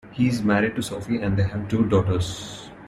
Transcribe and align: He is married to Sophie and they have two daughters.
He 0.13 0.27
is 0.27 0.41
married 0.41 0.75
to 0.77 0.81
Sophie 0.81 1.21
and 1.21 1.37
they 1.37 1.43
have 1.43 1.69
two 1.69 1.87
daughters. 1.87 2.71